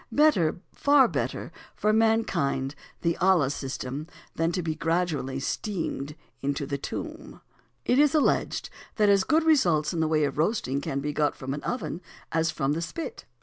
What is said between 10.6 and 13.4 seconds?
can be got from an oven as from the spit.